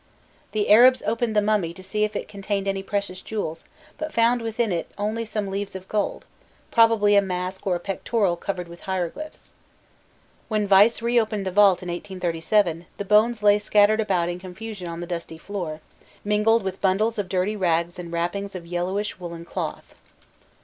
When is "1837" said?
11.89-12.87